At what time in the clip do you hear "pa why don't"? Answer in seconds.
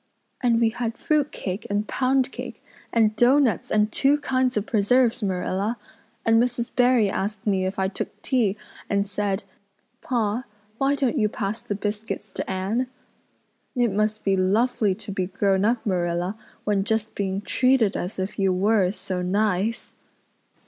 10.01-11.19